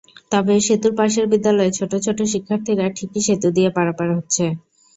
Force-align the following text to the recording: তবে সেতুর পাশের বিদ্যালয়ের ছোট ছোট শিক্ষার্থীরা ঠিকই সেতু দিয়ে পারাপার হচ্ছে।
তবে 0.31 0.53
সেতুর 0.67 0.93
পাশের 0.99 1.25
বিদ্যালয়ের 1.31 1.75
ছোট 1.79 1.91
ছোট 2.05 2.19
শিক্ষার্থীরা 2.33 2.85
ঠিকই 2.97 3.21
সেতু 3.27 3.47
দিয়ে 3.55 3.69
পারাপার 3.77 4.07
হচ্ছে। 4.17 4.45